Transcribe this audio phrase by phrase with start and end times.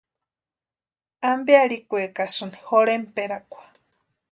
[1.31, 3.61] ¿Ampe arhikwekasïni jorhentpʼerakwa?